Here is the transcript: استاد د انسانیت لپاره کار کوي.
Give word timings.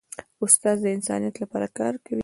استاد 0.43 0.77
د 0.81 0.85
انسانیت 0.97 1.35
لپاره 1.43 1.67
کار 1.79 1.93
کوي. 2.05 2.19